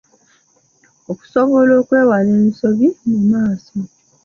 Okusobola 1.11 1.71
okwewala 1.81 2.31
ensobi 2.41 2.87
mu 3.09 3.19
maaso. 3.29 3.77